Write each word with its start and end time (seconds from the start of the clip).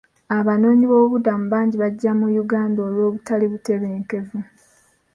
Abanoonyiboobubudamu 0.37 1.45
bangi 1.53 1.75
bajja 1.83 2.11
mu 2.19 2.27
Uganda 2.43 2.79
olw'obutali 2.87 3.45
butebenkevu. 3.51 4.37